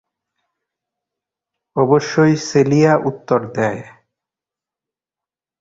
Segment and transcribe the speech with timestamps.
[1.75, 3.81] অবশ্যই, সেলিয়া উত্তর দেয়।